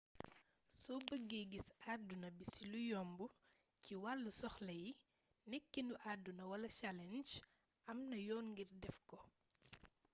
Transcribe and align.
so 0.81 0.93
bëge 1.07 1.39
gis 1.51 1.67
aduna 1.93 2.27
bi 2.37 2.45
si 2.53 2.63
lu 2.71 2.81
yomb 2.91 3.19
ci 3.83 3.93
walu 4.03 4.29
soxla 4.39 4.73
yi 4.83 4.89
nekenu 5.49 5.93
aduna 6.11 6.43
wala 6.51 6.67
challenge 6.77 7.31
amna 7.91 8.17
yoon 8.27 8.45
ngir 8.51 8.69
defko 8.83 9.17